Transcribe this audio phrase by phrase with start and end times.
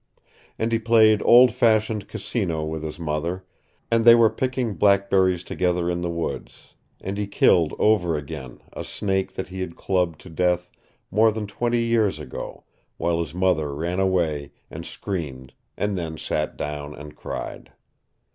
[0.57, 3.45] And he played old fashioned casino with his mother,
[3.91, 8.83] and they were picking blackberries together in the woods, and he killed over again a
[8.83, 10.71] snake that he had clubbed to death
[11.11, 12.63] more than twenty years ago,
[12.97, 17.71] while his mother ran away and screamed and then sat down and cried.